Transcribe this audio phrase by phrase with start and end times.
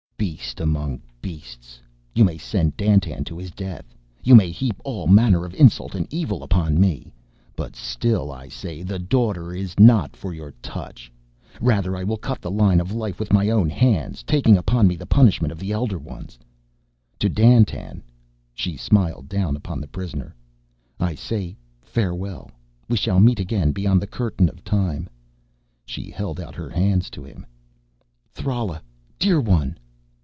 [0.21, 1.79] "Beast among beasts,
[2.13, 3.85] you may send Dandtan to his death,
[4.23, 7.11] you may heap all manner of insult and evil upon me,
[7.55, 11.11] but still I say the Daughter is not for your touch.
[11.59, 14.95] Rather will I cut the line of life with my own hands, taking upon me
[14.95, 16.37] the punishment of the Elder Ones.
[17.17, 18.03] To Dandtan,"
[18.53, 20.35] she smiled down upon the prisoner,
[20.99, 22.51] "I say farewell.
[22.87, 25.09] We shall meet again beyond the Curtain of Time."
[25.83, 27.43] She held out her hands to him.
[28.35, 28.81] "Thrala,
[29.17, 29.79] dear one